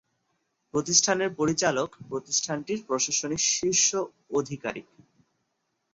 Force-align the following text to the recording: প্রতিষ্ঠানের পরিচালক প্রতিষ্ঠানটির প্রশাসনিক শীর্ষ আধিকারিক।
প্রতিষ্ঠানের 0.73 1.29
পরিচালক 1.35 1.89
প্রতিষ্ঠানটির 2.09 2.79
প্রশাসনিক 2.87 3.41
শীর্ষ 3.51 3.87
আধিকারিক। 4.39 4.87